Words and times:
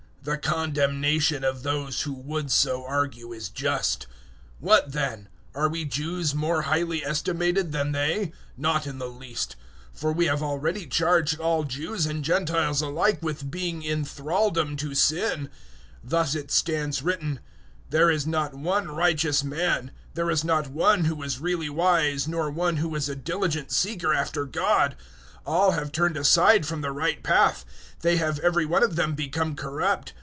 The 0.23 0.37
condemnation 0.37 1.43
of 1.43 1.63
those 1.63 2.03
who 2.03 2.13
would 2.13 2.51
so 2.51 2.85
argue 2.85 3.33
is 3.33 3.49
just. 3.49 4.05
003:009 4.07 4.07
What 4.59 4.91
then? 4.91 5.29
Are 5.55 5.67
we 5.67 5.83
Jews 5.83 6.35
more 6.35 6.61
highly 6.61 7.03
estimated 7.03 7.71
than 7.71 7.91
they? 7.91 8.31
Not 8.55 8.85
in 8.85 8.99
the 8.99 9.09
least; 9.09 9.55
for 9.91 10.11
we 10.13 10.27
have 10.27 10.43
already 10.43 10.85
charged 10.85 11.39
all 11.39 11.63
Jews 11.63 12.05
and 12.05 12.23
Gentiles 12.23 12.83
alike 12.83 13.17
with 13.23 13.49
being 13.49 13.81
in 13.81 14.05
thraldom 14.05 14.77
to 14.77 14.93
sin. 14.93 15.47
003:010 16.03 16.09
Thus 16.11 16.35
it 16.35 16.51
stands 16.51 17.01
written, 17.01 17.39
"There 17.89 18.11
is 18.11 18.27
not 18.27 18.53
one 18.53 18.89
righteous 18.89 19.43
man. 19.43 19.87
003:011 20.09 20.13
There 20.13 20.29
is 20.29 20.43
not 20.43 20.67
one 20.67 21.05
who 21.05 21.23
is 21.23 21.39
really 21.39 21.69
wise, 21.71 22.27
nor 22.27 22.51
one 22.51 22.77
who 22.77 22.93
is 22.93 23.09
a 23.09 23.15
diligent 23.15 23.71
seeker 23.71 24.13
after 24.13 24.45
God. 24.45 24.95
003:012 25.47 25.53
All 25.53 25.71
have 25.71 25.91
turned 25.91 26.15
aside 26.17 26.67
from 26.67 26.81
the 26.81 26.91
right 26.91 27.23
path; 27.23 27.65
they 28.01 28.17
have 28.17 28.37
every 28.39 28.65
one 28.65 28.83
of 28.83 28.95
them 28.95 29.15
become 29.15 29.55
corrupt. 29.55 30.13